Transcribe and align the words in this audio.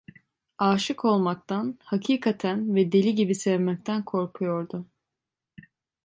Âşık 0.59 1.05
olmaktan, 1.05 1.77
hakikaten 1.83 2.75
ve 2.75 2.91
deli 2.91 3.15
gibi 3.15 3.35
sevmekten 3.35 4.05
korkuyordu. 4.05 4.85